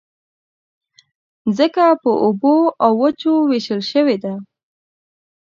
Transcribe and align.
مځکه 1.47 1.85
پر 2.01 2.15
اوبو 2.25 2.55
او 2.83 2.91
وچو 3.01 3.33
وېشل 3.49 3.81
شوې 3.91 4.17
ده. 4.23 4.33